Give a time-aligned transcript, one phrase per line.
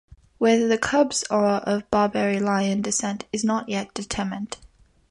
[0.39, 4.57] Whether the cubs are of Barbary lion descent is not yet determined.